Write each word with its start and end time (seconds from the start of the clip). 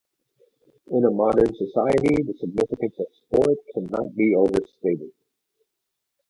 In 0.87 1.05
a 1.05 1.11
modern 1.11 1.53
society, 1.55 2.23
the 2.23 2.33
significance 2.39 2.95
of 2.97 3.05
sport 3.23 3.59
cannot 3.75 4.15
be 4.15 4.33
overstated. 4.35 5.11